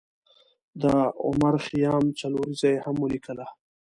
[0.81, 0.83] د
[1.25, 3.45] عمر خیام څلوریځه یې هم ولیکله.